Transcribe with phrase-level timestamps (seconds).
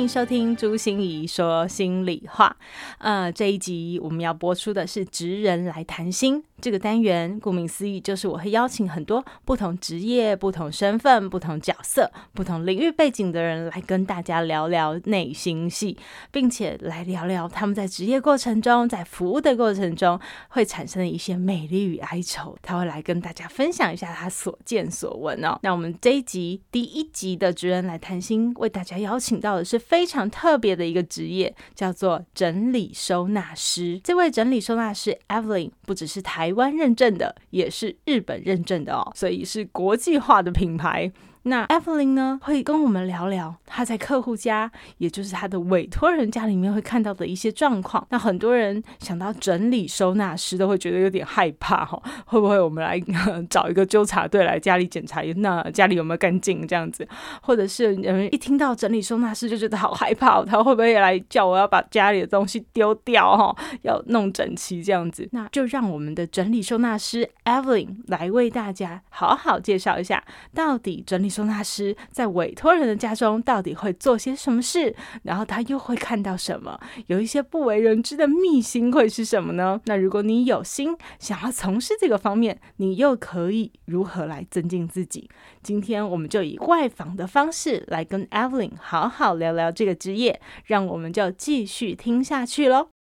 [0.00, 2.56] 欢迎收听朱心怡说心里话。
[2.96, 6.42] 呃，这一集我们要播出的是“职人来谈心”。
[6.60, 15.96] 这个单元顾名思义，就是我会邀请很多不同职业、不同身份、不同角色、不同领域背景的人来跟大家聊聊内心戏，
[16.30, 22.54] 并且来聊聊他们在职业过程中、在服务的过程中会产生的一些美丽与哀愁。
[22.60, 25.58] 他会来跟大家分享一下他所见所闻哦。
[25.62, 33.98] 那我们这一集第一集的职人来谈心，为大家邀请到的是非常特别的一个职业，叫做整理收纳师。
[34.04, 36.49] 这位整理收纳师 Evelyn 不只是台。
[36.50, 41.12] 台湾认证的，也是日本认证的哦，所以是国际化的品牌。
[41.44, 48.06] 那 Evelyn 呢，会跟我们聊聊她在客户家，也就是她的委托人家里面会看到的一些状况。
[48.10, 53.00] 那很多人想到整理收纳师，都会觉得有点害怕哈，会不会我们来
[53.48, 57.08] 找一个纠察队来家里检查，那家里有没有干净这样子？
[57.40, 65.26] 或者是人一听到整理收纳师就觉得好害怕，他会不会来叫我要把家里的东西丢掉哈，要弄整齐这样子？
[65.32, 70.22] 那就让我们的整理收纳师 Evelyn 来为大家好好介绍一下，
[70.54, 71.30] 到底整理。
[71.30, 74.94] 收纳师在委托人的家中到底会做些什么事？
[75.22, 76.78] 然后他又会看到什么？
[77.06, 79.80] 有一些不为人知的秘辛会是什么呢？
[79.86, 85.28] 那如果你有心想要从事这个方面，你又可以如何来增进自己？
[85.62, 92.99] 今天我们就以外访的方式来跟 Evelyn 好好聊聊这个职业，让我们就继续听下去喽。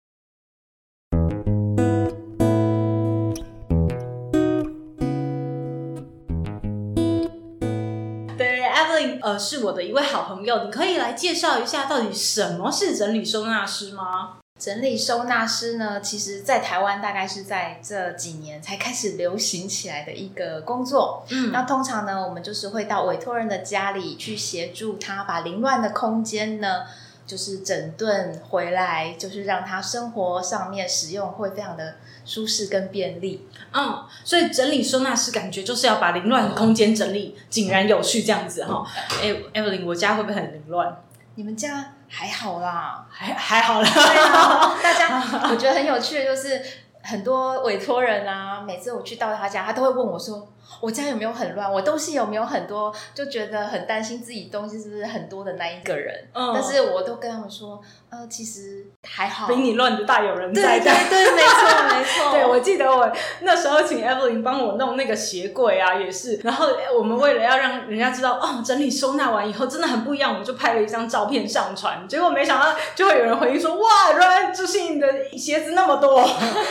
[9.26, 14.34] 呃，是我的一位好朋友，你可以来介绍一下到底什么是整理收纳师吗？
[14.56, 21.24] 整理收纳师呢，其实在台湾大概是在这几年才开始流行起来的一个工作。
[21.30, 26.84] 嗯，那通常呢，我们就是会到委托人的家里去协助他把凌乱的空间呢，
[27.26, 33.48] 就是整顿回来，就是让他生活上面使用会非常的舒适跟便利。
[33.72, 38.86] 嗯，所以整理收纳师感觉就是要把凌乱的空间整理井然有序这样子哈。
[39.20, 41.02] 哎，Evelyn，我家会不会很凌乱？
[41.34, 43.90] 你们家还好啦， 还还好啦。
[43.90, 46.62] 对啊， 大家我觉得很有趣的就是
[47.02, 50.48] 很多委托人啊，每次我去到他家，他都会问我说。
[50.80, 51.72] 我家有没有很乱？
[51.72, 52.94] 我东西有没有很多？
[53.14, 56.28] 就觉得很担心自己东西是不是很多的那一个人。
[56.34, 60.78] 嗯，但是我都跟他们说，呃，其实还好，比你乱的大有人在。
[60.78, 62.32] 对对对，没错没错。
[62.36, 63.10] 对，我记得我
[63.40, 66.36] 那时候请 Evelyn 帮我弄那个鞋柜啊，也是。
[66.44, 66.66] 然后
[66.96, 72.06] 我们为了要让人家知道，哦，整理收纳完以后真的很不一样，我们就拍了一张照片上传。
[72.06, 76.28] 结果没想到就会有人回应说，哇，原来就是你的鞋子那么多。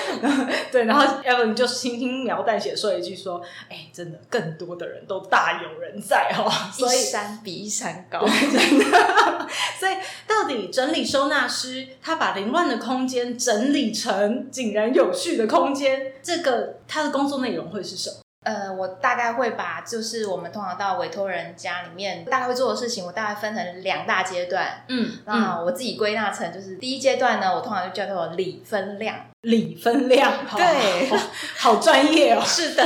[0.72, 3.85] 对，然后 Evelyn 就轻轻描淡写说一句说，哎。
[3.94, 8.86] 真的，更多的人都大有人在哦，所以一山比一山高，真的。
[9.80, 9.94] 所以，
[10.28, 18.18] 到底整理收纳师他把凌乱的空间整理成井然有序的空间，这个他的工作内容会是什么？
[18.44, 24.84] 呃，我大概会把就是我们通常到委托人家里面大概会做的事情，我大概分成两大阶段。
[24.88, 29.16] 嗯，那我自己归纳成就是第一阶段呢，我通常就叫做理分量。
[29.46, 31.10] 理分量，对，
[31.58, 32.42] 好专业哦。
[32.46, 32.84] 是的，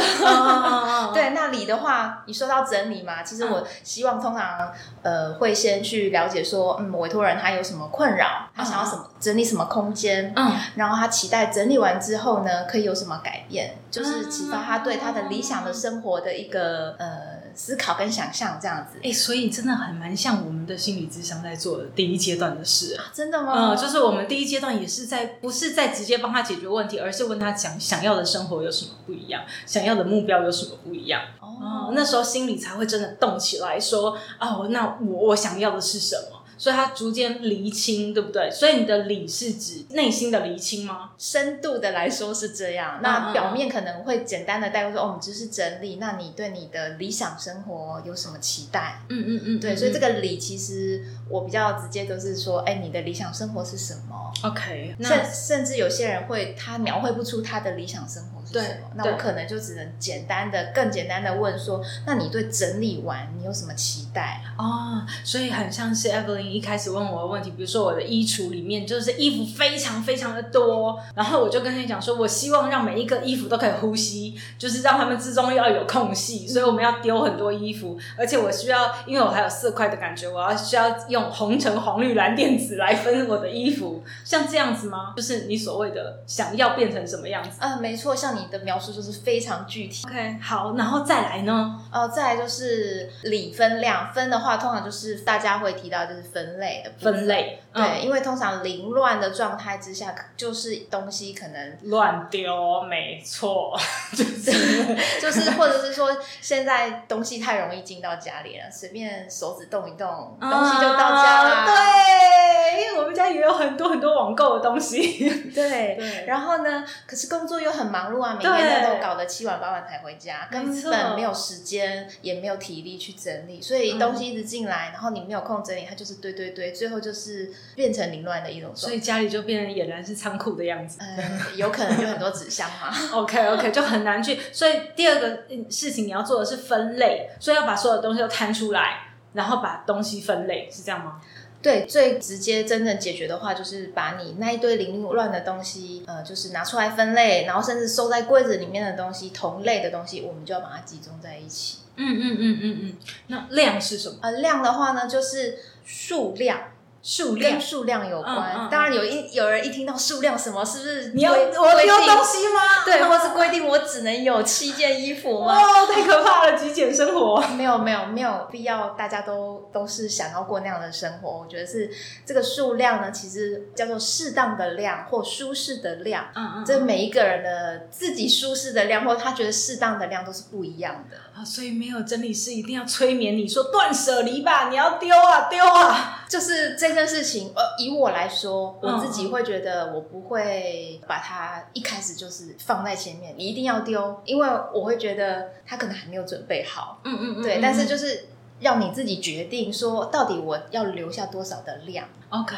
[1.14, 1.30] 对。
[1.31, 4.72] 那理的话，你说到整理嘛，其实我希望通常
[5.02, 17.39] 呃会先去了解说，嗯，委托人他有什么困扰，他想要什么整理什么空间，嗯，然后他期待整理完之后呢，可以有什么改变，就是启发他对他的理想的生活的一个呃。
[17.59, 23.12] 思考跟想象这样子，哎、欸，所以真的很蛮像我们的心理智商在做的第一阶段的事啊。
[23.14, 23.74] 真的吗？
[23.74, 31.22] 嗯，就是我们第一阶段也是在，不是在直接帮他解决问题，而是问他想想要的生活有什么不一样，想要的目标有什么不一样。
[31.41, 31.58] 哦、
[31.90, 36.39] 嗯，那时候心里才会真的动起来，说，哦，那我我想要的是什么？
[36.59, 38.52] 所以它逐渐厘清，对不对？
[38.52, 41.11] 所以你的理是指内心的厘清吗？
[41.17, 43.00] 深度的来说是这样。
[43.02, 45.96] 那表面可能会简单的带过说，哦，我们只是整理。
[45.96, 49.02] 那你对你的理想生活有什么期待？
[49.08, 49.59] 嗯嗯嗯。
[49.61, 54.96] 对，所以这个理其实我比较直接都是说，哎，你的理想生活是什么？OK。
[55.02, 58.39] 甚甚至有些人会他描绘不出他的理想生活。
[58.53, 58.75] 是什么？
[58.96, 64.41] 那我可能就只能简单的、更简单的问说：那你对整理完你有什么期待？
[64.57, 85.13] 哦，所以很像是 Evelyn 一开始问我的问题，比如说我的衣橱里面就是衣服非常非常的多，然后我就跟他讲说，我希望让每一个衣服都可以呼吸，就是让他们之中要有空隙，所以我们要丢很多衣服，而且我需要，因为我还有色块的感觉，我要需要用红橙黄绿蓝靛紫来分我的衣服，像这样子吗？
[85.16, 87.51] 就是你所谓的想要变成什么样子？
[87.59, 90.08] 嗯、呃，没错，像你的描述就是非常具体。
[90.08, 91.80] OK，好，然后再来呢？
[91.91, 103.78] 哦、呃，再来就是理分量，分的话通常就是大家会提到就是分类的分类，对，嗯、因为通常凌乱的状态之下，就是东西可能乱丢，没错，
[104.16, 104.52] 就是
[105.22, 111.66] 就是或者是说现在东西太容易进到家里了，随便手指动一动，嗯、东西就到家了。
[111.66, 115.30] 对，因为我们家也有很多很多网购的东西。
[115.53, 130.99] 对 对，然后呢，可是工作又很忙碌啊，每天都搞得七晚八晚才回家，根本没有时间，也没有体力去整理，所以东西一直进来，然后你没有空整理，它就是堆堆堆，最后就是变成凌乱的一种所以家里就变成俨然是仓库的样子。
[131.02, 132.93] 嗯，有可能就很多纸箱嘛。
[133.17, 134.40] OK OK，就很难去。
[134.52, 141.22] 所以第二个事情你要做的是分类，所以要把所有东西都摊出来，然后把东西分类，是这样吗？
[141.61, 151.79] 对，最直接真正解决的话，就是把你那一堆零乱的东西，呃，就是拿出来分类，然后甚至收在柜子里面的东西，同类的东西，我们就要把它集中在一起。
[151.97, 152.97] 嗯嗯嗯嗯嗯。
[153.28, 154.16] 那量是什么？
[154.22, 156.59] 呃，量的话呢，就是数量。
[157.01, 162.84] 数量跟数量有关，嗯嗯、当然有一有人一听到数量什么，是不是你要我丢东西吗？
[162.85, 165.55] 对，或是规定我只能有七件衣服吗？
[165.57, 167.41] 哦，太可怕了，极简生活。
[167.55, 171.29] 没有没有没有必要，大家都都是想要过那样的生活。
[171.29, 171.90] 我觉得是
[172.25, 176.25] 这个数量呢，其实叫做适当的量或舒适的量。
[176.35, 181.46] 嗯嗯，这每一个人的自己舒适的量或他觉得适当的量都是不一样的啊。
[181.46, 186.90] 所以没有整理师一定要催眠你说断舍离吧，你要丢啊丢啊，就是这。
[186.90, 197.00] 件事情，呃，以我来说，我自己会觉得，我不会把它一开始就是放在前面，你一定要丢，因为我会觉得他可能还没有准备好。
[197.06, 198.26] 嗯嗯嗯，对，但是就是
[198.59, 202.09] 要你自己决定说，到底我要留下多少的量。
[202.29, 202.55] OK，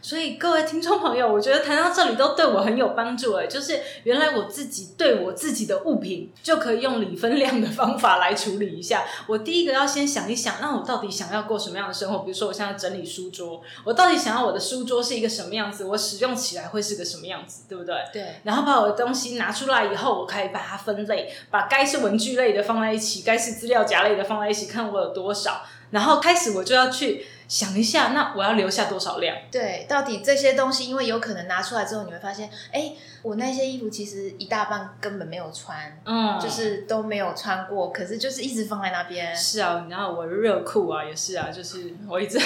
[0.00, 9.04] 所以各位听众朋友，我觉得谈到这里都对我很有帮助诶，就是原来我自己对我自己的物品就可以用理分量的方法来处理一下。
[9.28, 12.18] 我第一个要先想一想，那我到底想要过什么样的生活？
[12.24, 15.84] 比如说我现在整理书桌，我到底想要我的书桌是一个什么样子？
[15.84, 17.62] 我使用起来会是个什么样子？
[17.68, 17.94] 对不对？
[18.12, 18.40] 对。
[18.42, 25.62] 然后把我的东西拿出来以后，我可以把它分类，把该是文具类的放在一起，该是资料夹类的放在一起，看我有多少。
[25.90, 27.24] 然后开始我就要去。
[27.52, 29.36] 想一下，那我要留下多少量？
[29.50, 32.92] 对，到底这些东西，因为有可能拿出来之后，你会发现，哎。
[33.22, 39.32] 我那些衣服其实一大半根本没有穿，嗯，就是都没有穿过，可是就是一直放在那边。
[39.36, 42.36] 是啊，然后我的热裤啊也是啊，就是我一直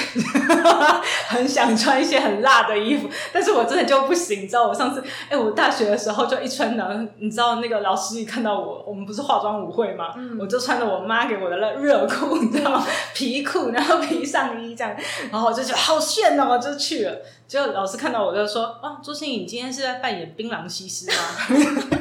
[1.29, 4.69] 很想穿一些很辣的衣服，但是我真的就不行，你知道？
[4.69, 12.87] 我上次哎、欸，我大学的时候就一穿呢，你知道那个老师一看到我，我们不是化妆舞会嘛，嗯、我就穿着我妈给我的热裤，你知道吗？
[13.14, 14.94] 皮裤，然后皮上衣这样，
[15.31, 17.20] 然后我就觉得好炫哦，我就去了。
[17.46, 21.16] 结果老师看到我就说：“哦，朱星，你今天是在扮演槟榔西施吗？”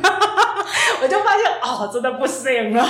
[1.02, 2.88] 我就发现哦，真的不行了，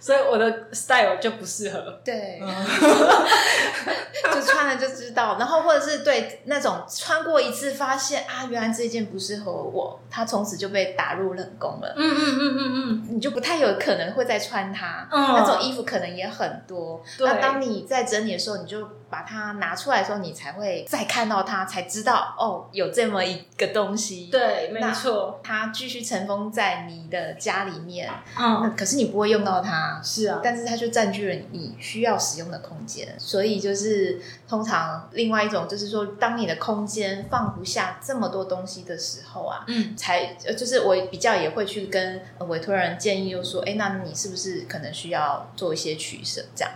[0.00, 2.00] 所以我的 style 就不适合。
[2.04, 2.40] 对，
[4.32, 5.36] 就穿了就知道。
[5.38, 11.94] 然后或者是对那种穿过一次，发现啊，原来这件不适合我，它从此就被打入冷宫了。
[11.96, 15.08] 嗯嗯嗯嗯嗯，你就不太有可能会再穿它。
[15.10, 17.02] 嗯，那种衣服可能也很多。
[17.18, 24.28] 对，那当你在整理的时候，你就把它拿出来的时候，你才会再看到它，才知道哦，有这么一个东西。
[24.30, 28.10] 对，没错，它继续尘封在你的家里面。
[28.38, 30.00] 嗯，可是你不会用到它。
[30.02, 33.14] 是啊，但是它就占据了你需要使用的空间。
[33.18, 46.42] 所以就是通常另外一种就是说，当你的空间放不下这么多东西的时候啊，嗯，才就是我比较也会去跟委托人建议，就说，哎，那你是不是可能需要做一些取舍？
[46.54, 46.72] 这样。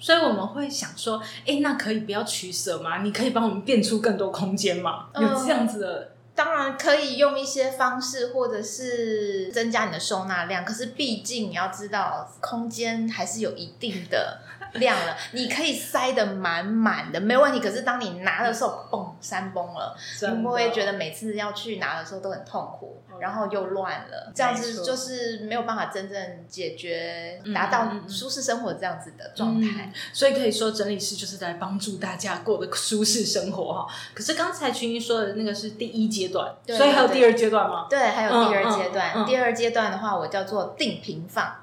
[0.00, 3.02] 所以我们会想说，哎，那可以不要取舍吗？
[3.02, 5.06] 你可以帮我们变出更多空间吗？
[5.14, 6.12] 有这样子的？
[6.38, 10.64] 当然可以用一些方式，或者是增加你的收纳量。
[10.64, 14.38] 可是毕竟你要知道，空间还是有一定的
[14.74, 15.16] 量了。
[15.32, 17.60] 你可以塞得满满的，没问题。
[17.60, 19.08] 可是当你拿的时候，嘣。
[19.20, 19.96] 山崩了，
[20.30, 29.86] 你不会觉得每次要去拿的时候都很痛苦，然后又乱了，这样子就是没有办法真正解决，达到舒适生活这样子的状态。
[29.86, 33.92] 嗯、所以可以说，整理师就是在帮助大家过得舒适生活哈。
[34.14, 37.86] 可是刚才群英说的那个是第一阶段，对所以还有第二阶段吗？
[37.90, 39.26] 对，还有第二阶段。
[39.26, 41.56] 第二阶段的话，我叫做定频放。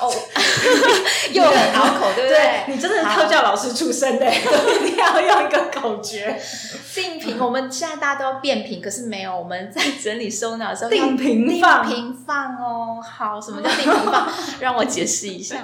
[0.00, 0.10] 哦，
[1.32, 2.64] 又很拗口，对不对？
[2.68, 6.40] 你真的是特教老师出身的， 一定要用一个口诀。
[6.94, 13.02] 定频，我们现在大家都要变频，可是没有，我们在整理收纳的时候定频放，定频放哦。
[13.02, 14.28] 好，什么叫定频放？
[14.60, 15.56] 让我解释一下。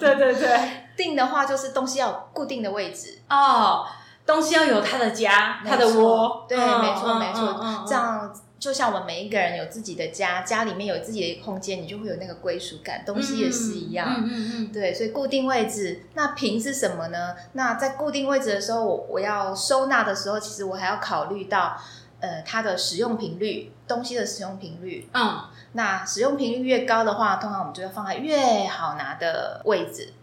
[0.00, 0.58] 对对对，
[0.96, 3.84] 定的话就是东西要有固定的位置哦，
[4.26, 6.44] 东西要有它的家，它的窝。
[6.48, 8.32] 对，没错没错，这样。
[8.58, 13.04] 就像我们每一个人有自己的家，家里面有自己的空间，你就会有那个归属感。
[13.06, 16.02] 东西也是一样，嗯嗯嗯，对，所以固定位置。
[16.14, 17.36] 那频是什么呢？
[17.52, 21.80] 那在固定位置的时候，我我要收纳的时候，其实我还要考虑到，
[22.20, 25.08] 呃，它的使用频率，东西的使用频率。
[25.14, 30.14] 嗯，那使用频率越高的话，通常我们就要放在越好拿的位置。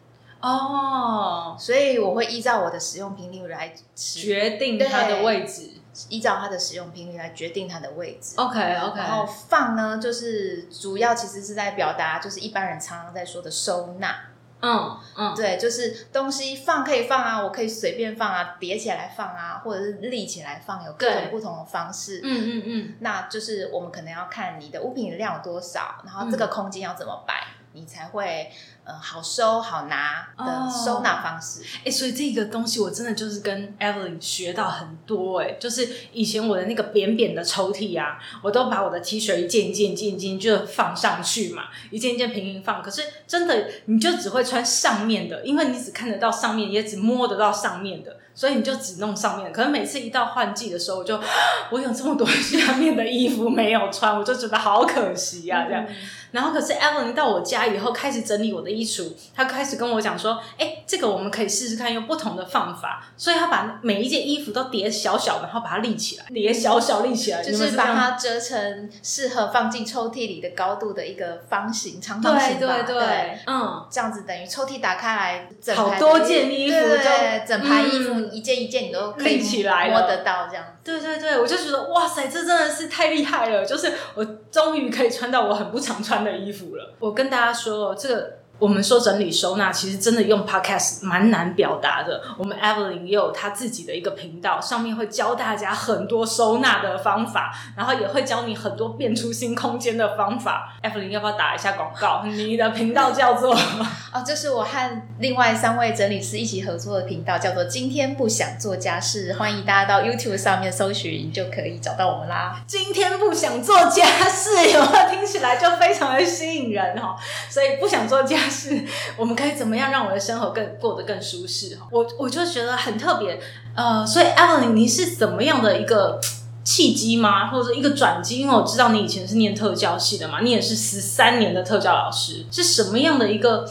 [0.47, 5.71] 哦，所以我会依照我的使用频率来决定它的位置。
[6.09, 8.35] 依照它的使用频率来决定它的位置。
[8.35, 8.99] OK OK。
[8.99, 14.13] 然后放呢，就是主要其实是在表达，就是一般人常常在说的收纳。
[14.61, 22.19] 嗯嗯，对，就是东西放可以放啊，我可以随便放啊，叠起来放啊，或者是立起来放，有各种不同的方式。
[22.23, 22.95] 嗯嗯嗯。
[22.99, 27.41] 那就是我们可能要看你的物品的量有多少，然后这个空间要怎么摆，
[27.75, 28.49] 你才会。
[28.87, 31.85] 呃，好收好拿的收纳方式，哎、oh.
[31.85, 42.83] 欸，所以这个东西我真的就是跟 Evelyn 学到很多，哎，就是以前我的那个扁扁的抽屉啊，我都把我的 T 恤一件一件一件一件就放上去嘛，一件一件平平放。
[42.83, 49.51] 可是真的，你就只会穿上面的，因为你只看得到上面，也只摸得到上面的，所以你就只弄上面。
[49.51, 51.19] 可是每次一到换季的时候，我就
[51.71, 55.83] 我有这么多 下面的衣服没有穿，我就觉得好可惜啊，这样。
[55.89, 55.95] 嗯
[56.35, 72.83] 然后可是 Evelyn 到我家以后开始整理我的衣橱，他开始跟我讲说：“哎，这个我们可以试试看用不同的方法。”所以他把每一件衣服都叠小小的，然后把它立起来，叠小小立起来，就是把它折成适合放进抽屉里的高度的一个方形长方形吧。
[72.83, 80.65] 对对对，嗯，这样子等于抽屉打开来，整好多件衣服，对，整排衣服一件一件你都可以起来摸得到，这样。
[80.83, 83.65] 对对对，我就觉得哇塞，这真的是太厉害了！
[83.65, 86.93] 就是我终于可以穿到我很不常穿的衣服了。
[86.99, 88.44] 我跟大家说，这个。
[88.57, 92.21] 我们说整理收纳，其实真的用 Podcast 蛮难表达的。
[92.37, 100.73] 我们 Evelyn 也有她自己的一个频道，上面会教大家很多收纳的方法，然后也会教你很多变出新空间的方法。
[100.81, 102.23] Evelyn 要不要打一下广告？
[102.25, 103.53] 你的频道叫做
[104.13, 109.33] 哦，这是我和另外三位整理师一起合作的频道，叫做“今天不想做家事”。
[109.37, 112.61] 欢迎大家到 YouTube 上面搜寻，就可以找到我们啦。
[112.65, 117.17] 今天不想做家事，有没有听起来就非常的吸引人哦？
[117.49, 118.44] 所以不想做家。
[118.49, 118.83] 是，
[119.17, 121.77] 我们可以怎么样让我的生活更过得更舒适？
[121.91, 123.39] 我我就觉得很特别，
[123.75, 126.19] 呃，所以 Evelyn，你是怎么样的一个
[126.63, 127.47] 契机吗？
[127.47, 128.39] 或者一个转机？
[128.39, 133.69] 因为我知道你以前是念特教系的嘛，你也是十三年的特教老师，是什么样的一个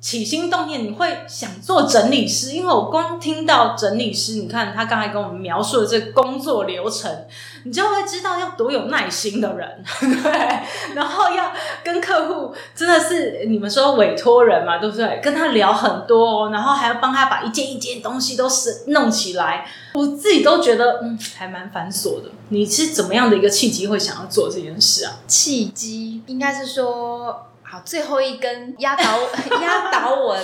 [0.00, 0.84] 起心动念？
[0.84, 2.52] 你会想做整理师？
[2.52, 7.26] 因为我光听到整理师，你看他刚才跟我们描述的这工作流程。
[7.66, 9.68] 你就会知道要多有耐心的人，
[10.22, 10.62] 对，
[10.94, 15.20] 然后要跟客户真的是你们说委托人嘛，对不对？
[15.20, 22.30] 跟他聊很多，然后还要帮他把一件一件东西都是弄起来，我自己都觉得嗯，还蛮繁琐的。
[22.50, 25.18] 你是怎么样的一个契机会想要做这件事啊？
[25.26, 29.02] 契机应该是说，好，最后一根压倒
[29.60, 30.38] 压倒我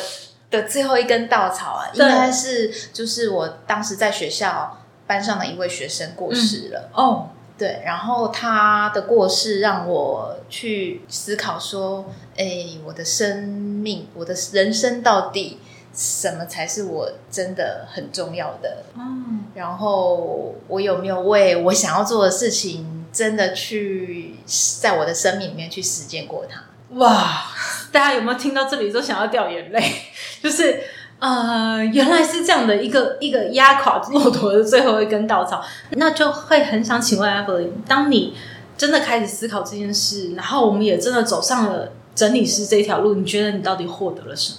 [0.51, 4.79] 的最后一根稻草啊，对应该是就是我当时在学校。
[5.07, 6.91] 班上的一位学生过世了。
[6.97, 7.29] 嗯、哦，
[7.59, 12.07] 对，然后他的过世让我去思考说，
[12.37, 15.59] 哎，我的生命，我的人生到底
[15.95, 18.85] 什么才是我真的很重要的？
[18.97, 24.37] 嗯，然后我有没有为我想要做的事情，真的去
[24.81, 26.63] 在我的生命里面去实践过它？
[26.97, 27.45] 哇，
[27.91, 29.83] 大家有没有听到这里都想要掉眼泪？
[30.43, 30.83] 就是。
[31.23, 38.35] 呃，原来是这样的一个 一个压垮骆驼的最后一根稻草，那就会很想请问阿弗林当你
[38.77, 44.59] 真的开始思考这件事，然后我们也真的走上了整理师这条路，你觉得你到底获得了什么？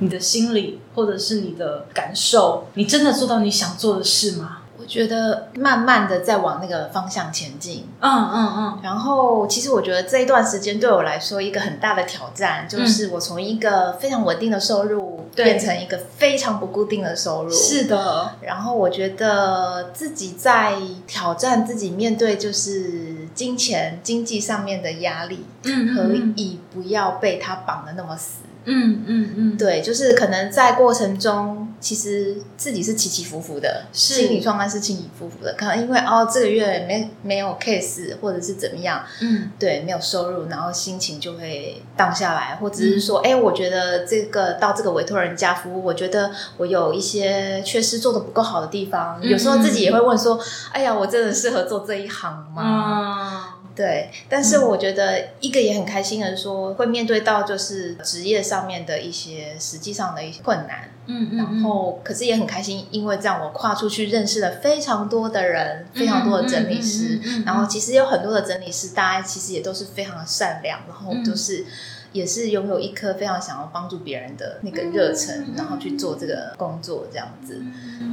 [0.00, 4.59] 你的心理或者是你的感受，你真的做到你想做的事吗？
[4.90, 7.86] 我觉得慢慢的在往那个方向前进。
[8.00, 8.78] 嗯嗯嗯。
[8.82, 17.52] 然后，其实我觉得这一段时间对我来说一个很大的挑战，就是我从一个非常稳定的收入变成一个非常不固定的收入。
[17.52, 18.32] 是的。
[18.40, 20.74] 然后我觉得自己在
[21.06, 28.40] 挑战自己面对就是金钱经济上面的压力，嗯，可以不要被它绑的那么死。
[28.64, 34.14] 嗯嗯嗯，对，就是可能在过程中，其实自己是起起伏伏的，是。
[34.14, 35.54] 心理状态是起起伏伏的。
[35.54, 50.38] 可能因为哦，这个月没没有 case，或者是怎么样，嗯，对，没有收入，然后心情就会荡下来，或者是说，哎、嗯，我觉得这个到这个委托人家服务，我觉得我有一些缺失，做的不够好的地方，嗯、有时候自己也会问说，
[50.72, 53.54] 哎呀，我真的适合做这一行吗？
[53.56, 71.64] 嗯对，但是我觉得一个也很开心的是说，会面对到就是职业上面的一些实际上的一些困难，嗯，嗯，然后可是也很开心，因为这样我跨出去认识了非常多的人，非常多的整理师，然后其实有很多的整理师，大家其实也都是非常的善良，然后就是
[72.12, 77.62] 也是拥有一颗非常想要帮助别人的那个热忱，然后去做这个工作这样子。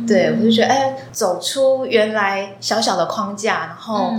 [0.07, 4.13] 对，我就觉得哎，走出原来小小的框架，然后。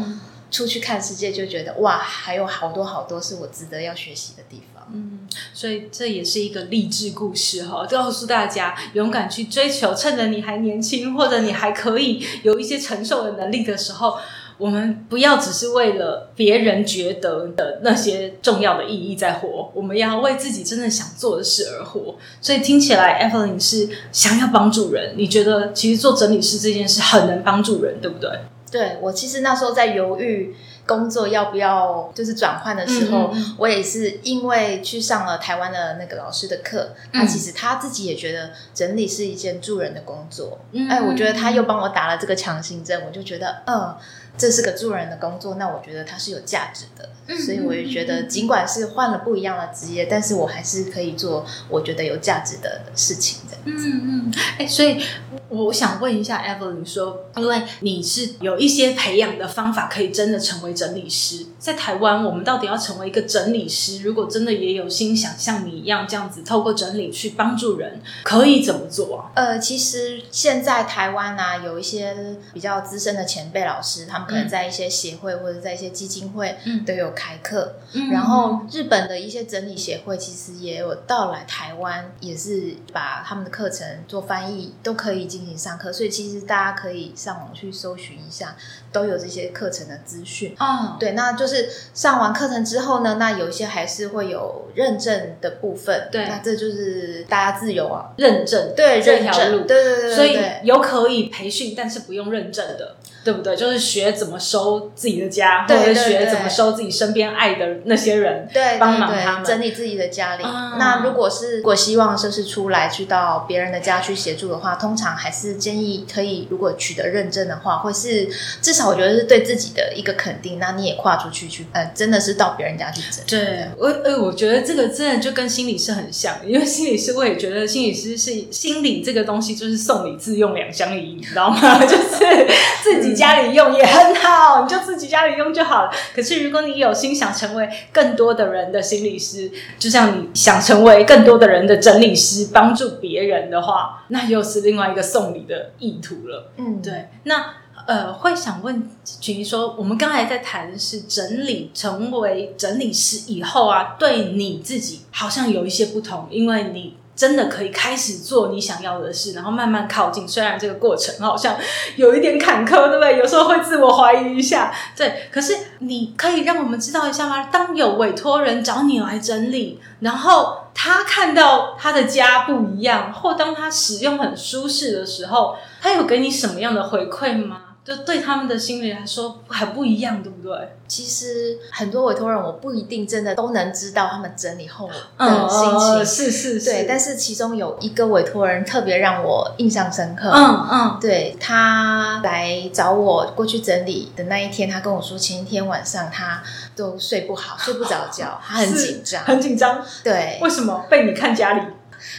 [0.50, 4.86] 出去看世界，就觉得哇，还有好多好多是我值得要学习的地方。
[4.92, 14.16] 嗯，所以这也是一个励志故事哈，告诉大家勇敢去追求，趁着你还年轻，或者你还可以有一些承受的能力的时候，
[14.56, 22.16] 我们不要只是为了别人觉得的那些重要的意义在活，我们要为自己真正想做的事而活。
[22.40, 28.30] 所以听起来，Evelyn 是想要帮助人，你觉得其实做整理师这件事很能帮助人，对不对？
[28.70, 30.54] 对，我其实那时候在犹豫
[30.86, 40.60] 工作要不要就是转换的时候，嗯、我也是因为去上了台湾的那个老师的课，他、嗯、其实他自己也觉得整理是一件助人的工作。
[40.72, 43.96] 嗯、哎，我觉得他又帮我打了这个强心针，我就觉得，嗯。
[44.38, 53.56] 这是个助人的工作，那我觉得它是有价值的，嗯、所以我也觉得，尽管是换了不一样的职业，但是我还是可以做我觉得有价值的事情的。
[53.64, 55.02] 嗯嗯，哎，所以
[55.48, 69.32] 我想问一下 Evelyn 说，因为你是有一些培养的方法，可以真的成为整理师，在台湾，我们到底要成为一个整理师，如果真的也有心想像你一样这样子，透过整理去帮助人，可以怎么做啊？
[69.34, 74.27] 呃，其实现在台湾啊，有一些比较资深的前辈老师，他们。
[74.28, 76.54] 可能在一些协会或者在一些基金会
[76.86, 85.92] 都有开课，嗯、然后日本的一些整理协会其实也有到来台湾，也是把他们的课程做翻译，都可以进行上课。
[85.92, 88.54] 所以其实大家可以上网去搜寻一下，
[88.92, 90.54] 都有这些课程的资讯。
[90.58, 96.08] 哦，对，那就是上完课程之后呢，那有一些还是会有认证的部分。
[96.12, 102.96] 对，那这就是大家自由啊，认证对这条路，对对对对，所以有可以培训，但是不用认证的。
[103.24, 103.56] 对不对？
[103.56, 110.44] 就是学怎么收自己的家，或者学怎么收自己身边爱的那些人，对，帮忙他们整理自己的家里。
[110.44, 118.28] 嗯、那如果是如果希望就是出来去到别人的家去协助的话，通常还是建议可以，如果取得认证的话，会是
[118.62, 120.58] 至少我觉得是对自己的一个肯定。
[120.58, 123.28] 那你也跨出去去，呃，真的是到别人家去整理。
[123.28, 131.58] 对，我呃，我觉得这个真的就跟心理师很像，因为心理师我也觉得心理师是心理这个东西就是送礼自用两相宜，你知道吗？
[131.84, 132.46] 就是
[132.82, 133.07] 自己。
[133.14, 135.90] 家里用也很好，你就自己家里用就好了。
[136.14, 146.52] 可是如果你有心想成为更多的人的心理师，就像你想成为更多的人的整理师，帮助别人的话，那又是另外一个送礼的意图了。
[146.56, 147.08] 嗯，对。
[147.24, 147.54] 那
[147.86, 148.90] 呃，会想问
[149.20, 156.96] 君说，我们刚才在谈的是整理，成为整理师以后啊，对你自己好像有一些不同，因为你。
[157.18, 160.26] 真的可以开始做你想要的事，然后慢慢靠近。
[160.28, 161.56] 虽然这个过程好像
[161.96, 163.18] 有一点坎坷，对不对？
[163.18, 165.28] 有时候会自我怀疑一下，对。
[165.32, 167.48] 可是你可以让我们知道一下吗？
[167.50, 177.62] 当有委托人找你来整理，然后他看到他的家不一样，或当他使用很舒适的时候，他有给你什么样的回馈吗？
[177.88, 180.76] 就对他们的心理来说还不一样，对不对？
[180.86, 186.70] 其实很多委托人，我不一定真的都能知道他们整理后的心情，嗯、是是是。
[186.70, 190.30] 对，但是其中有一个委托人特别让我印象深刻。
[190.30, 196.42] 嗯嗯，对，他来找我过去整理的那一天，他跟我说，前一天晚上他
[196.76, 199.82] 都睡不好，睡不着觉，他很紧张，很紧张。
[200.04, 201.62] 对，为什么被你看家里？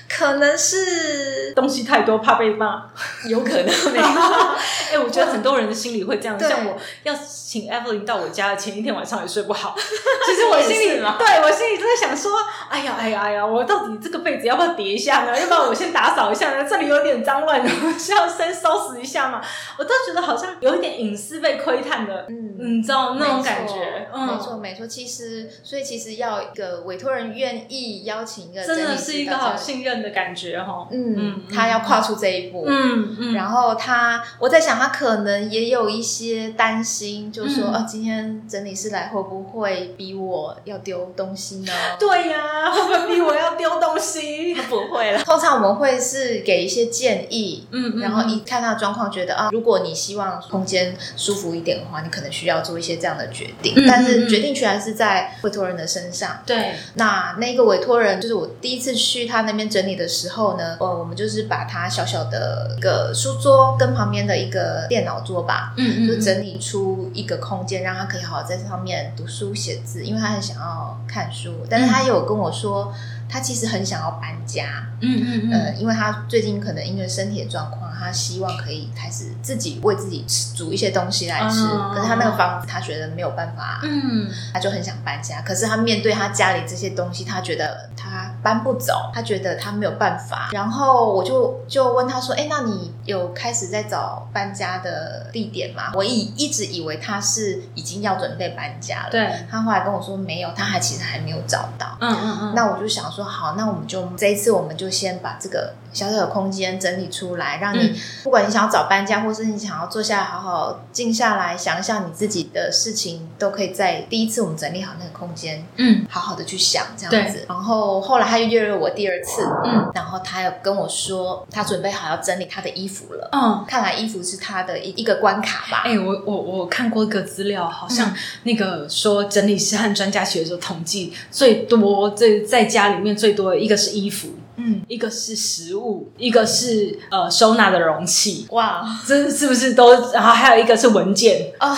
[0.07, 2.89] 可能是东西太多怕被骂，
[3.27, 4.05] 有可能没有。
[4.89, 6.39] 哎、欸，我觉得很多人的心里会这样。
[6.39, 9.75] 像我要请 Evelyn 到我家的前一天晚上也睡不好。
[9.77, 12.31] 其实我心里，对我心里就在想说，
[12.69, 15.39] 哎呀，哎呀，哎呀，我到底这个被子要不要叠一下呢？
[15.39, 16.67] 要不要我先打扫一下呢？
[16.67, 19.41] 这里有点脏乱，我需要先收拾一下嘛。
[19.77, 24.07] 我都觉得好像有一点隐私被窥探的，嗯，你知道那种感觉。
[24.13, 24.87] 嗯没错，没错。
[24.87, 30.87] 其实，所以其实要一个委托人愿意邀请一个，真的是一个好信任的感觉哈。
[30.91, 32.65] 嗯，他要跨出这一步。
[32.67, 33.33] 嗯嗯。
[33.33, 41.71] 然后他，我在想，他可能也有一些担心，就是说，啊，今天整理师来会不会逼我要丢东西呢？
[41.99, 44.55] 对呀，会不会逼我要丢东西？
[44.69, 45.23] 不会了。
[45.23, 53.75] 通常我们会是给一些建议，嗯，然后一看他的状况，觉得啊，如果你希望空间舒服一点的话，你可能需要做一些这样的决定。
[53.87, 56.41] 但是决定权还是在委托人的身上。
[56.45, 56.73] 对。
[56.95, 72.93] 那那个委托人，就是我第一次去他那边整理的时候呢，呃，我们就是把他小小的一个书桌跟旁边的一个电脑桌吧，嗯嗯，就整理出一个空间，让他可以好好在上面读书写字，因为他很想要看书，但是他有跟我说。
[73.31, 81.59] 他其实很想要搬家，嗯嗯嗯，呃，因为他最近可能因为身体的状况，他希望可以开始自己为自己吃煮一些东西来吃。
[81.65, 85.43] 哦、可是他那个房子，他觉得没有办法，嗯，他就很想搬家。
[85.43, 88.08] 可是他面对他家里这些东西，他觉得他
[88.41, 90.49] 搬不走，他觉得他没有办法。
[90.51, 99.09] 然后我就就问他说：“哎，那你有开始在找搬家的地点吗？”我以一直以为他是已经要准备搬家了。
[99.11, 101.95] 对，他后来跟我说没有，他还其实还没有找到。
[101.99, 103.19] 嗯嗯嗯，那我就想说。
[103.19, 117.45] 说好，那我们就这一次，我们就先把这个小小的空间整理出来，让你、嗯、不管你想要找搬家，或是你想要坐下来好好静下来想一想你自己的事情，都可以在第一次我们整理好那个空间，嗯，好好的去想这样子。
[117.47, 125.83] 然后后来他又约了我第二次，嗯，然后他又跟我说他准备好要整理他的衣服了，嗯，看来衣服是他的一一个关卡吧。
[125.85, 128.11] 哎、欸，我我我看过一个资料，好像
[128.43, 133.09] 那个说整理师和专家学的时候统计最多最在家里面。
[133.19, 138.45] 最多的一个是衣服，嗯，一个是食物，一个是呃收纳的容器。
[138.49, 140.11] 哇，这是不是都？
[140.11, 141.73] 然后还有一个是文件啊，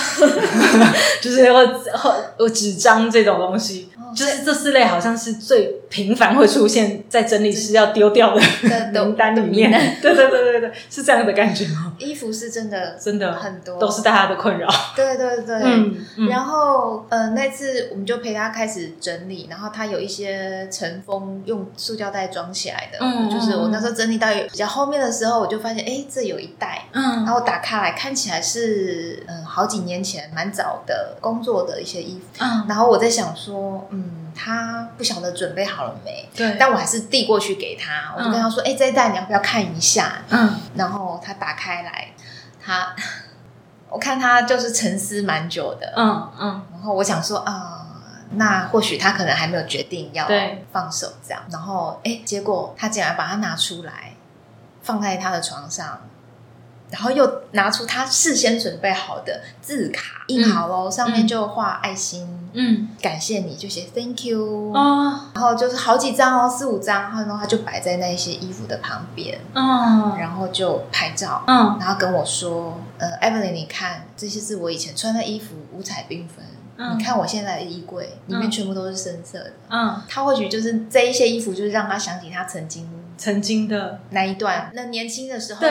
[1.22, 3.90] 就是或或或纸张这种东西。
[4.16, 8.42] 就是这四类好像是最频繁会出现在整理师要丢掉的
[8.92, 9.72] 名单里面。
[10.02, 11.94] 对对对对对，是这样的感觉吗？
[11.98, 14.68] 衣服是真的真的很多，都是大家的困扰。
[14.96, 15.56] 对对对，
[16.18, 16.28] 嗯。
[16.28, 34.01] 然后呃，那次我们就陪他开始整理，然后他有一些尘封用塑胶袋装起来的，嗯，就是我那时候整理到比较后面的时候，我就发现哎，这有一袋，嗯，然后打开来看起来是嗯好几年前蛮早的工作的一些衣服，嗯，然后我在想说嗯。
[34.04, 36.30] 嗯，他不晓得准备好了没？
[36.36, 42.10] 对，但我还是递过去给他，我就跟他说：“哎、嗯，这一袋你要不要看一下？”嗯，然后他打开来，
[42.64, 42.96] 他
[43.90, 50.28] 我看他就是沉思蛮久的，嗯嗯，然后我想说啊、呃，那或许他可能还没有决定要
[50.72, 54.14] 放手这样，然后哎，结果他竟然把它拿出来
[54.82, 56.02] 放在他的床上。
[56.92, 76.46] 然后又拿出他事先准备好的字卡，印好喽，嗯、上面就画爱心，嗯，感谢你，就写 Thank you，哦，然后就是好几张哦，四五张，然后他就摆在那些衣服的旁边，哦，然后就拍照，嗯，然后跟我说，呃，Evelyn，你看，这些是我以前穿的衣服，五彩缤纷。
[76.98, 85.70] 你看我现在的衣柜里面全部都是深色的，嗯，他或许就是这一些衣服，就是让他想起他曾经曾经的那一段，那年轻的时候的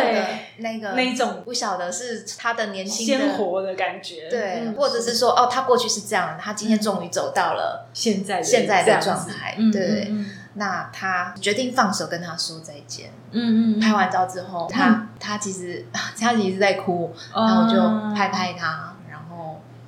[0.59, 10.15] 那个那一种，不晓得是他的年轻鲜活的感觉，对，或者是说哦，他过去是这样，他今天终于走到了现在现在的状态，对，
[10.55, 17.81] 那他决定放手跟他说再见，嗯嗯，拍完照之后，他他其实他其实在哭，然后就
[18.15, 18.90] 拍拍他。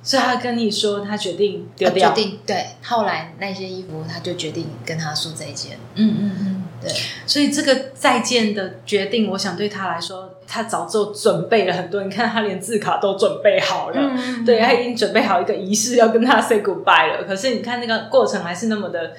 [0.03, 2.09] 所以他跟你说，他决定丢掉。
[2.09, 5.77] 决定对，后来那些衣服，他就决定跟他说再见。
[5.95, 6.91] 嗯嗯嗯，对。
[7.25, 12.03] 所以这个再见的决定，我想对他来说，他早就准备了很多。
[12.03, 13.95] 你看，他连字卡都准备好了。
[13.97, 17.23] 嗯，对，他已经准备好一个仪式要跟他 say goodbye 了。
[17.23, 19.13] 可是你看那个过程还是那么的。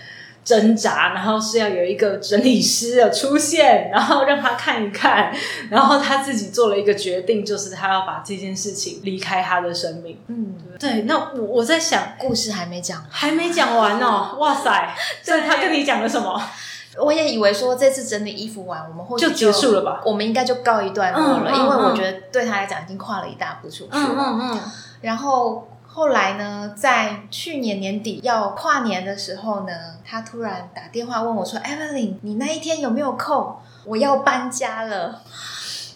[0.45, 5.35] 挣扎，然后是要有一个整理师的出现，然后让他看一看，
[5.71, 10.19] 然后他自己做了一个决定，就是他要把这件事情离开他的生命。
[10.27, 11.03] 嗯，对。
[11.03, 14.37] 那我我在想，故事还没讲，还没讲完哦。
[14.39, 14.95] 哇塞！
[15.25, 16.39] 所以他跟你讲了什么？
[16.99, 20.03] 我也以为说这次整理衣服完，我们或许就结束了吧？
[20.05, 24.15] 我们应该就告一段落了，因为我觉得对他来讲已经跨了一大步出去了。
[24.15, 24.61] 嗯嗯嗯。
[25.01, 25.69] 然后。
[25.95, 29.73] 后来呢，在去年年底要跨年的时候呢，
[30.05, 33.55] 他突然打电话问我说：“Evelyn，你那一天有没有空？
[33.85, 35.23] 我要搬家了。”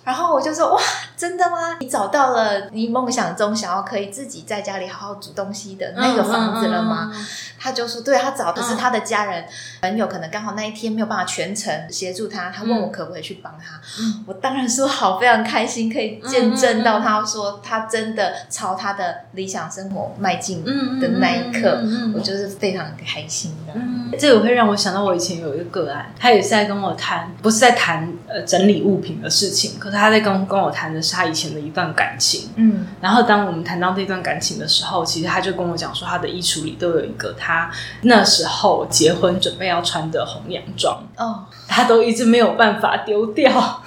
[0.04, 0.80] 然后我就说哇，
[1.18, 1.76] 真的吗？
[1.80, 7.10] 你找到了你梦想中想要可以自己在家里好好煮东西的那个房子了吗？
[7.12, 7.26] 嗯嗯嗯、
[7.58, 9.44] 他就说，对，他找的是他的家人。
[9.82, 13.76] 朋友，可能刚好那一天没有办法全程协助他，他问我可不可以去帮他。
[14.00, 21.80] 嗯、我当然说好，非常开心可以见证到他说他真的朝他的理想生活迈进的那一刻，
[22.14, 23.74] 我就是非常开心的。
[23.74, 29.98] 嗯、这个会让我想到我以前有一个个案，他也是在跟我谈，不是在谈呃整理物品的事情，可是。
[29.98, 37.70] 他在跟跟我谈的是他以前的一段感情，嗯，然后当我们谈到这段感情的时候，其实他就跟我讲说，他的衣橱里都有一个他
[38.02, 43.82] 那时候结婚准备要穿的红洋装，哦，他都一直没有办法丢掉。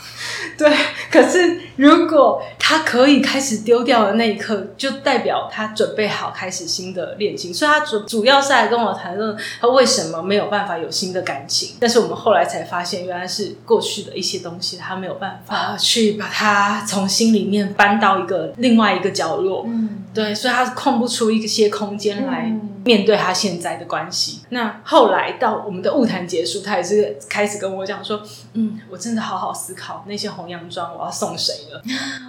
[0.61, 0.71] 对，
[1.11, 7.51] 可是如果他可以开始丢掉的那一刻，就代表他准备好开始新的恋情。
[7.51, 11.77] 所以，他主主要是来跟我谈论他为什么没有办法有新的感情。
[11.79, 19.63] 但是我们后来才发现，原来是过去的一些东西，他没有办法去把它从心里面搬到一个另外一个角落。
[19.65, 24.41] 嗯，对，所以他空不出一些空间来面对他现在的关系。
[24.43, 28.21] 嗯、那后来到我们的物谈结束，他也是开始跟我讲说
[28.53, 31.81] ：“嗯，我真的好好思考那些红洋装我要送谁了。”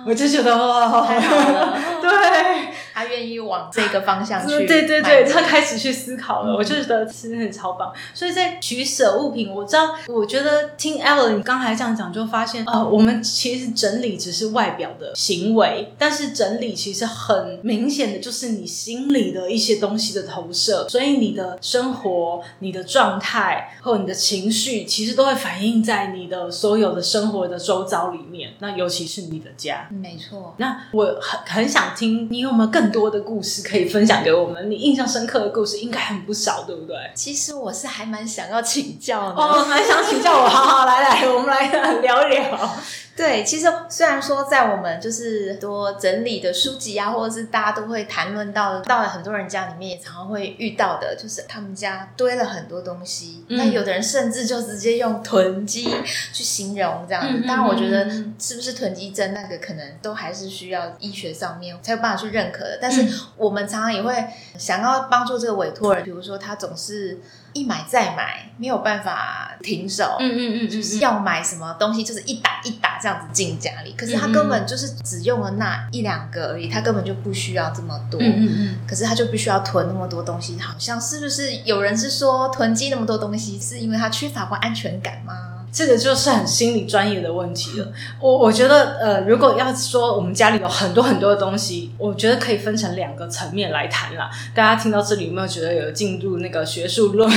[0.07, 7.93] 我就觉得哇，太好了， 对，他愿意往这个方向去，对对对，他开始去思考了，嗯、我就觉得真的很超棒。
[8.13, 28.55] 所以在取舍物品，我知道，我觉得听 Evelyn 你刚才这样讲，就发现呃，我们其实整理只是外表的行为，但是整理其实很明显的就是你心里的一些东西的投射，所以你的生活、你的状态或你的情绪，其实都会反映在你的所有的生活的周遭里面。
[28.59, 30.55] 那尤其是你的家，没错。
[30.59, 34.71] 那我很很想听，你有没有更多的故事可以分享给我们？
[34.71, 36.97] 你印象深刻的故事应该很不少，对不对？
[37.15, 40.49] 其实我是还蛮想要请教的，哦，蛮想请教我。
[40.49, 42.77] 好好，来来，我们来聊一聊。
[43.15, 53.45] 对，其实虽然说在我们就是多整理的书籍啊，或者是大家都会谈论到的，到了很多人家里面也常常会遇到的，就是他们家堆了很多东西。
[53.49, 55.85] 那、嗯、有的人甚至就直接用囤积
[56.33, 57.41] 去形容这样子。
[57.43, 62.79] 嗯、当然，我觉得是不是囤积症那个可能都还是需要医学上面才有办法去认可的。
[62.81, 64.25] 但是我们常常也会
[64.57, 67.21] 想要帮助这个委托人，比如说他总是。
[67.53, 70.17] 一买再买，没有办法停手。
[70.21, 73.95] 嗯嗯嗯，就是要买什么东西，就是一打一打这样子进家里。
[73.97, 78.21] 可是他根本就是只用了那一两个而已，他根本就不需要这么多。
[78.21, 78.77] 嗯嗯嗯。
[78.87, 85.52] 可是他就必须要囤那么多东西，好像是不是有人是说囤积那么多东西，是因为他缺乏过安全感吗？
[85.73, 87.87] 这个就是很心理专业的问题了。
[88.21, 94.31] 我我觉得，呃，如果要说我们家里有很多很多的东西，我觉得可以分成两个层面来谈啦。
[94.55, 97.31] 大家听到这里有没有觉得有进入那个学术论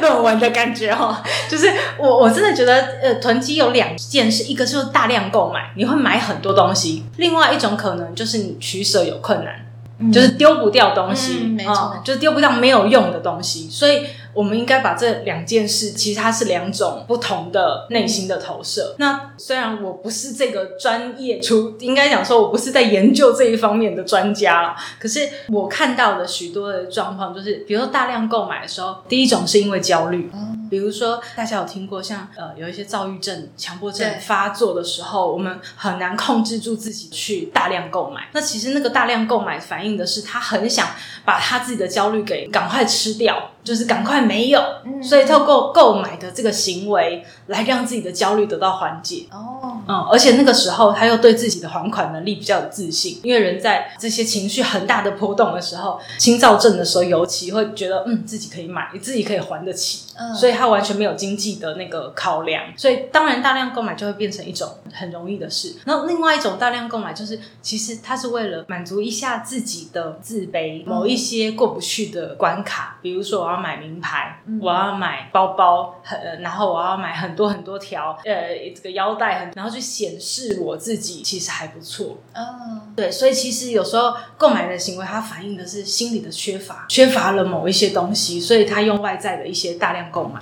[0.00, 1.22] 论文的感觉哈？
[1.50, 9.66] 就是我我真的觉得，呃，囤积有两件事，一个就是大量购买，你会买很多东西；另外一种可能就是你取舍有困难，
[9.98, 14.06] 嗯、就是丢不掉东西，嗯、没错、嗯，就是丢不掉没有用的东西，所以。
[14.32, 18.94] 我们应该把这两件事，其实它是两种不同的内心的投射。
[18.94, 38.28] 嗯、那虽然我不是这个专业出，应该讲说我不是在研究这一方面的专家，可是我看到的许多的状况，就是比如说大量购买的时候，第一种是因为焦虑，嗯、比如说大家有听过像呃有一些躁郁症、强迫症发作的时候，我们很难控制住自己去大量购买。
[38.32, 40.86] 那其实那个大量购买反映的是他很想
[41.24, 43.50] 把他自己的焦虑给赶快吃掉。
[43.62, 44.60] 就是赶快没有，
[45.02, 49.26] 所以透过购买的这个行为来让自己的焦虑得到缓解。
[49.30, 60.06] 哦，嗯，而且那个时候他又对自己的还款能力比较有自信，因为人在这些情绪很大的波动的时候，心躁症的时候尤其会觉得，嗯，自己可以买，自己可以还得起。
[60.38, 65.76] 所以他完全没有经济的那个考量，所以当然大量购买就会变成一种很容易的事。
[65.86, 82.18] 然后另外一种大量购买就是，其实他是为了满足一下自己的自卑，某一些过不去的关卡，比如说我要买名牌，我要买包包，很，然后我要买很多很多条，呃，这个腰带很，然后去显示我自己其实还不错。
[82.34, 90.00] 嗯，对，所以其实有时候购买的行为，它反映的是心理的缺乏，缺乏了某一些东西，所以他用外在的一些大量。
[90.10, 90.40] 购买，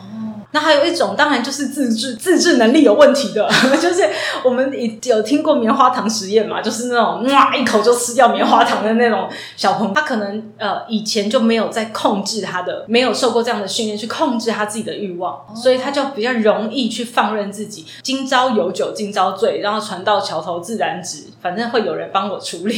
[0.50, 3.48] 那还有一种，当然就是自制自制能力有问题的，
[3.80, 4.08] 就是
[4.42, 4.72] 我们
[5.04, 22.74] 有听过棉花糖实验嘛，就是那种哇一口就吃掉棉花糖的那种小朋友，他可能呃以前就没有在控制他的，没有受过这样的训练去控制他自己的欲望，所以他就比较容易去放任自己，今朝有酒今朝醉，然后船到桥头自然直，反正会有人帮我处理。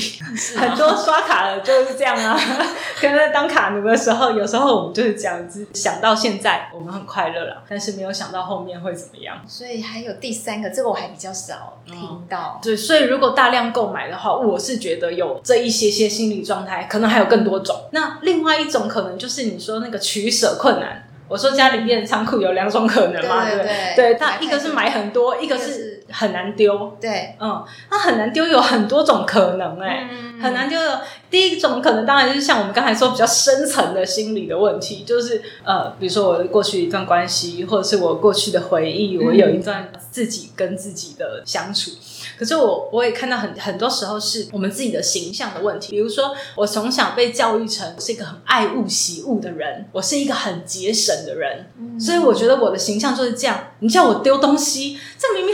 [0.56, 2.36] 很多刷卡的就是这样啊，
[3.00, 9.40] 可能当卡奴的时候，有时候我们就是这样子想到现在，我们很快乐了，但是没有想到后面会怎么样。
[9.46, 11.96] 所以还有第三个，这个我还比较少听
[12.28, 12.60] 到。
[12.60, 17.76] 对，所以如果大量购买的话，我是觉得有这一些些心理状态，可能还有更多种。
[17.92, 21.06] 那另外一种可能就是你说那个取舍困难。
[21.28, 23.94] 我说家里面的仓库有两种可能嘛，对不对？
[23.94, 26.96] 对，它一个是买很多，一个是很难丢。
[27.00, 31.02] 对，嗯，那很难丢有很多种可能哎、欸，很难丢的。
[31.30, 41.92] 第一种可能当然就是像我们刚才说比较深层的心理的问题，就是呃，比如说我的过去一段关系，或者是我过去的回忆，我有一段自己跟自己的相处。
[42.36, 53.66] 可是我我也看到很很多时候是我们自己的形象的问题，比如说我从小被教育成是一个很爱物喜物的人，我是一个很节省的人，嗯、所以我觉得我的形象就是这样。
[53.82, 54.98] 你叫我丢东西，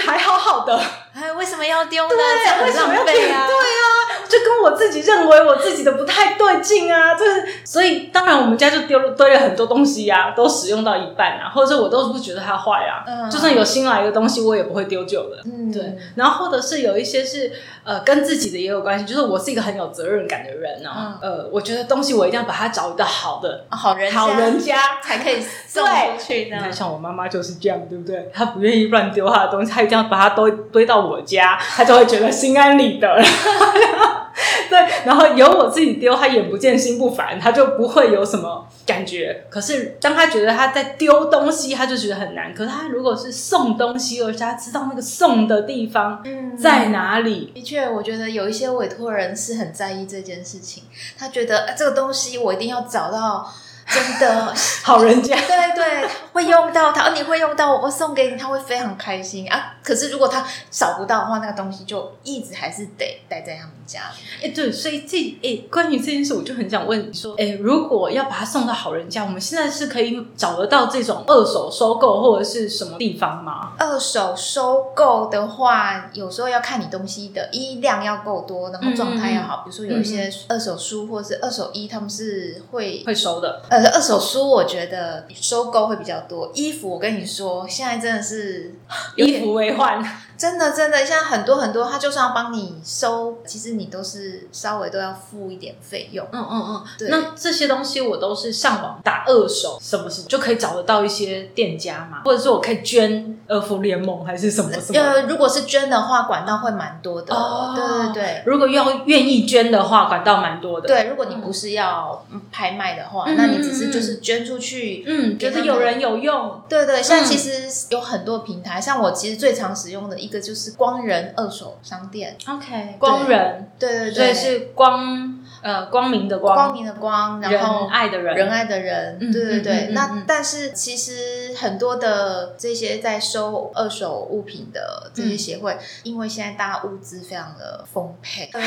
[0.06, 0.80] 还好好的，
[1.14, 2.14] 哎，为什么要丢呢？
[2.14, 3.56] 对，这样很浪费啊，为什么要丢？
[3.58, 3.95] 对啊。
[4.28, 15.96] 就跟我自己认为我自己的不太对劲啊，就是所以当然我们家就丢了堆了很多东西呀、啊，都使用到一半啊，或者是我都不觉得它坏啊，嗯、就算有新来的东西，我也不会丢旧的，嗯，对。
[16.16, 17.52] 然后或者是有一些是
[17.84, 26.44] 呃跟自己的也有关系，就是我是一个很有责任感的人啊，嗯、呃，我觉得东西我一定要把它找一个好的好人好人家才可以送出去。
[26.44, 28.30] 你看，像我妈妈就是这样，对不对？
[28.32, 33.06] 她不愿意乱丢她的东西，她一定要把它都堆到我家，她就会觉得心安理得。
[34.68, 39.44] 对，然后由我自己丢，他眼不见心不烦，他就不会有什么感觉。
[39.48, 42.54] 可是当他觉得他在丢东西，他就觉得很难。
[42.54, 46.22] 可是他如果是送东西，而且他知道那个送的地方
[46.58, 50.84] 在哪里，的确，我觉得有一些委托人是很在意这件事情。
[51.18, 53.50] 他觉得这个东西我一定要找到。
[53.88, 59.76] 真的 好人家， 对对，会用到它，你会用到，我我送给你，他会非常开心啊。
[59.82, 64.16] 可是如果他找不到的话，那个东西就一直还是得待在他们家里。
[64.40, 73.72] 哎、欸，对，所以这哎、欸，关于这件事，我就很想问你说，哎、欸，如果要把它送到好人家，我们现在是可以找得到这种二手收购或者是什么地方吗？
[73.78, 79.62] 二手收购的话，有时候要看你东西的衣量要够多，然后状态要好。
[79.64, 83.62] 嗯、比如说有一些二手书或者是二手衣，他们是会会收的。
[83.70, 86.50] 呃，二手书我觉得收购会比较多。
[86.54, 88.74] 衣服我跟你说，现在真的是
[89.16, 90.04] 衣服为患。
[90.36, 96.26] 真的，真的，现在很多很多，他就算要帮你收，其实你都是稍微都要付一点费用。
[96.30, 97.08] 嗯嗯嗯，对。
[97.08, 105.00] 那这些东西我都是上网打二手，什么什么就可以找得到一些店家嘛，或者说我可以捐儿福联盟还是什么什么。
[105.00, 107.34] 呃，如果是捐的话，管道会蛮多的。
[107.34, 108.42] 哦，对对对。
[108.44, 110.86] 如果要愿意捐的话，管道蛮多的。
[110.86, 116.60] 对，如果你不是要拍卖的话，嗯、那你只是就是捐出去，嗯，觉得有人有用。
[116.68, 120.25] 对对，现在其实有很多平台，嗯、像我其实最常使用的。
[120.26, 125.35] 一个就是光人二手商店，OK，光人，对对对，所以是光
[125.66, 129.88] 呃光明的光，光明的光，然后仁爱的人，仁爱的人，对对对。
[129.90, 138.48] 那但是其实很多的这些在收二手物品的这些协会，因为现在大家物资非常的丰沛。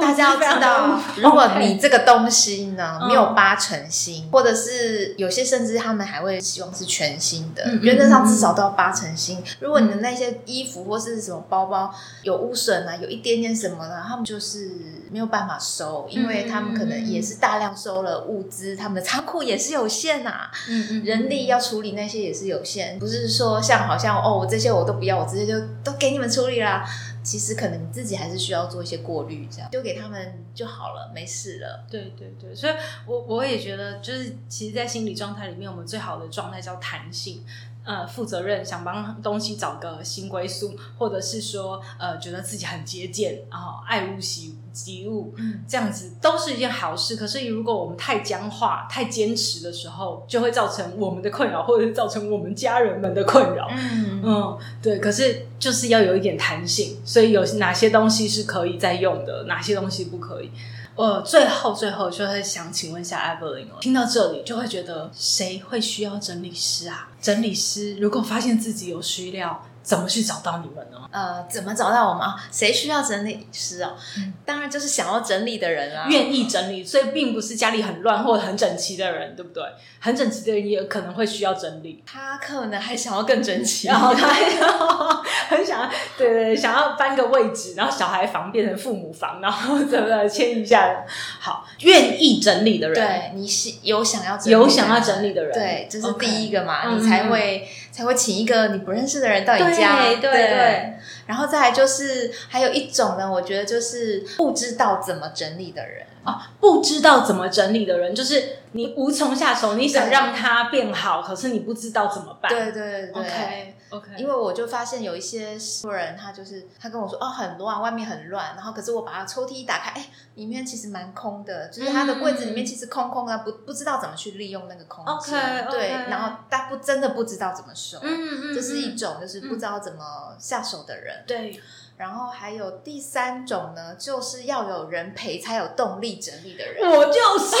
[0.00, 9.40] 大家要知道，如果你这个东西呢没有八成新，或者是有些甚至他们还会希望是全新的，原则上至少都要八成新。
[9.60, 14.70] 如果你的那些衣服或是什么包包有污损啊，有一点点什么呢，他们就是
[15.10, 26.84] 没有办法收，因为他们可能也是大量收了物资，他们的仓库也是有限呐，嗯嗯，人力要处理那些也是有限，不是说像好像哦，我这些我都不要，我直接就都给你们处理啦。
[27.22, 31.84] 其实可能你自己还是需要做一些过滤，这样丢给他们就好了，没事了。
[31.90, 32.72] 对对对，所以
[33.04, 37.44] 我我也觉得，就是其实，在心理状态里面，我们最好的状态叫弹性。
[37.82, 47.16] 呃，负责任，想帮东西找个新归宿，或者是说，呃，觉得自己很节俭，然后爱物惜及物，嗯，这样子都是一件好事。
[47.16, 53.68] 可是，如果我们太僵化、太坚持的时候，就会造成我们的困扰，或者是造成我们家人们的困扰。
[53.72, 54.98] 嗯嗯，对。
[54.98, 60.50] 可是，就是要有一点弹性，所以有哪些东西是可以再用的，哪些东西不可以。
[60.96, 67.08] 我，最后最后就会想请问一下 Evelyn，听到这里就会觉得谁会需要整理师啊？
[67.22, 70.98] 整理师如果发现自己有需要，怎么去找到你们呢？
[71.10, 72.36] 呃，怎么找到我们啊？
[72.52, 73.96] 谁需要整理师哦？
[74.18, 79.62] 嗯、当然就是想要整理的人啊，愿意整理，所以并不是家里很乱或者很整齐的人，对不对？
[79.98, 84.44] 很整齐的人也可能会需要整理，他可能还想要更整齐，然后他还
[85.56, 91.04] 很想要，对对对，想要搬个位置，然后小孩房变成父母房，然后怎么迁一下？
[91.38, 100.94] 好，愿意整理的人，对，你是有想要整理有想要整理的人，对，这是第一个嘛你才会、嗯、才会请一个你不认识的人到你家，对对对。
[101.26, 106.06] 然后再来就是还有一种呢，我觉得就是不知道怎么整理的人。
[106.22, 112.50] 啊，不知道怎么整理的人，就是你无从下手，你想让它变好，可是你不知道怎么办？
[112.50, 113.22] 对对对对。
[113.22, 113.72] Okay.
[113.90, 115.58] OK，因为我就发现有一些
[115.90, 120.06] 人，他就是他跟我说哦，很乱，外面很乱，然后可是我把他抽屉一打开，哎，
[120.36, 125.12] 里面其实蛮空的，就是他的柜子里面其实空空的，不不知道怎么去利用那个空间。
[125.12, 131.24] OK，对，然后他不真的不知道怎么收，嗯嗯，这是一种就是不知道怎么下手的人。
[131.26, 131.60] 对，
[132.00, 136.90] 然后还有第三种呢，就是要有人陪才有动力整理的人。
[136.90, 137.54] 我就是。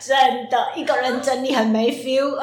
[0.00, 2.38] 真的，一个人整理很没 feel，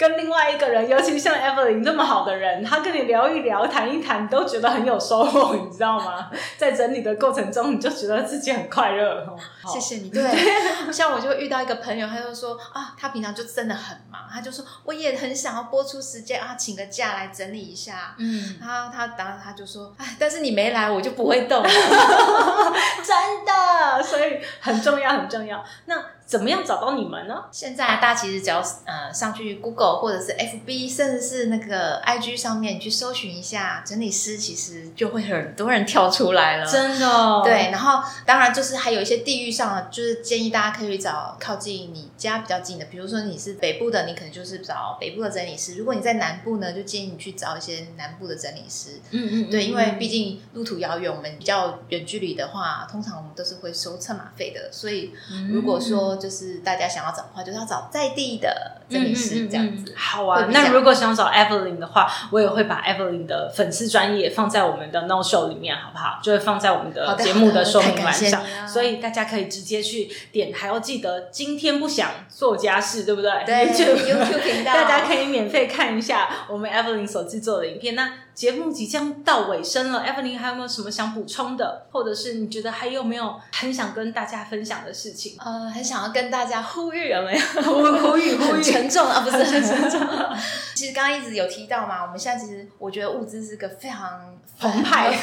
[0.00, 6.30] 跟另外一个人，尤其像 Evelyn 这么好的人，他跟你聊一聊、谈一谈，都觉得很有收获，你知道吗？
[6.56, 9.26] 在整理的过程中，你就觉得自己很快乐。
[9.66, 10.08] 谢谢你。
[10.08, 10.22] 对，
[10.90, 18.14] 像我就遇到一个朋友，他就说啊，他平常就真的很忙，他就说我也很想要播出时间啊，请个假来整理一下。
[18.16, 21.68] 嗯，他他然后他就说，哎，但是你没来，我就不会动了。
[23.04, 25.62] 真的，所以很重要，很重要。
[25.84, 26.02] 那。
[26.30, 27.42] 怎么样找到你们呢？
[27.50, 36.64] 现在大家其实只要呃上去 Google 或者是 FB，甚至是那个 IG 上面去搜寻一下整理师，其实就会很多人跳出来了。
[36.64, 37.42] 真的哦？
[37.44, 49.00] 对，然后当然就是还有一些地域上的，就是建议大家可以找靠近你家比较近的，比如说你是北部的，你可能就是找北部的整理师；如果你在南部呢，就建议你去找一些南部的整理师。
[49.10, 55.12] 嗯，嗯嗯，对，因为毕竟路途遥远，我们比较远距离的话，通常我们都是会收车马费的，所以
[55.50, 56.19] 如果说。
[56.20, 59.90] 就是大家想要找的话，就是要找在地的整理师这样子。
[59.90, 66.20] 嗯嗯嗯、好啊，那如果想找 Evelyn 的话，我也会把 Evelyn 的粉丝专业放在我们的 No Show 里面，好不好？
[66.22, 70.52] 就会放在我们的节目的说明栏上，所以大家可以直接去点。
[70.52, 73.32] 还要记得今天不想做家事，对不对？
[73.46, 77.94] 对， YouTube 频道，大家可以免费看一下我们 Evelyn 所制作的影片。
[77.94, 85.36] 那节目即将到尾声了，Evelyn 还有没有什么想补充的，或者是你觉得还有没有很想跟大家分享的事情？
[85.38, 87.62] 呃，很想要跟大家呼吁有没有？
[87.62, 90.00] 呼吁呼吁，很 沉重啊，不是 很沉重。
[90.74, 95.14] 其实刚刚一直有提到嘛，我们现在其实我觉得物资是个非常澎湃、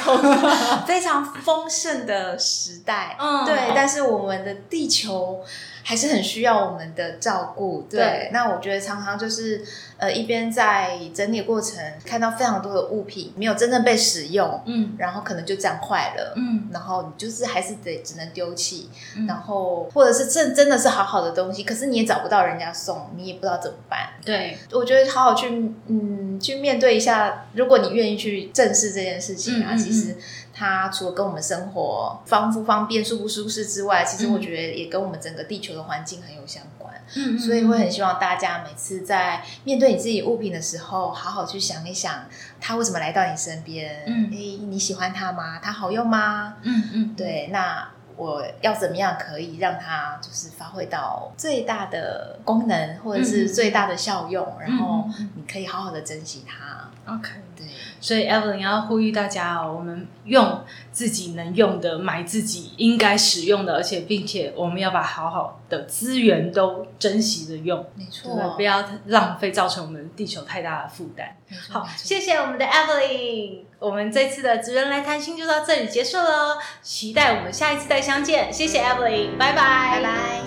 [0.86, 3.18] 非常丰盛的时代。
[3.20, 5.44] 嗯，对，但是我们的地球。
[5.90, 7.98] 还是很需要我们的照顾，对。
[7.98, 9.64] 对，那我觉得常常就是，
[9.96, 24.10] 呃，一边在整理过程看到非常多的物品没有真正被使用，嗯，然后可能就这样坏了，嗯，然后你就是还是得只能丢弃，嗯，然后或者是真真的是好好的东西，可是你也找不到人家送，你也不知道怎么办。
[24.24, 25.48] 对，我觉得好好去，
[25.88, 30.16] 嗯，去面对一下，如果你愿意去正视这件事情啊，嗯，其实。
[30.58, 36.92] 它除了跟我们生活方不方便、舒不舒适之外，其实我觉得也跟我们整个地球的环境很有相关。
[37.16, 42.26] 嗯，所以会很希望大家每次在面对你自己物品的时候，好好去想一想，
[42.60, 44.04] 它为什么来到你身边？
[44.08, 45.60] 嗯，诶，你喜欢它吗？
[45.62, 46.56] 它好用吗？
[46.64, 47.50] 嗯嗯，对。
[47.52, 47.88] 那
[48.18, 54.46] 我要怎么样可以让它就是发挥到最大的功能，或者是最大的效用？
[54.60, 56.90] 然后你可以好好的珍惜它。
[57.14, 57.66] OK，对。
[58.02, 60.62] 所以，Evelyn 要呼吁大家哦，我们用
[60.92, 71.36] 自己能用的，买自己应该使用的，而且并且我们要把好好的资源都珍惜的用，没错，不要浪费，造成我们地球太大的负担。
[71.70, 78.52] 好，谢谢我们的 Evelyn，我们这次的职人来谈心就到这里结束了，期待我们下一次再相见。
[78.52, 80.42] 谢谢 Evelyn，拜拜，拜拜。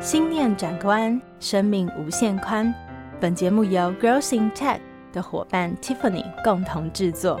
[0.00, 2.74] 心念转关，生命无限宽。
[3.20, 4.78] 本节目由 Girls in Tech
[5.12, 7.40] 的伙伴 Tiffany 共同制作。